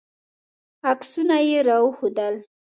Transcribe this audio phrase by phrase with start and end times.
[0.91, 2.35] عکسونه یې راوښودل.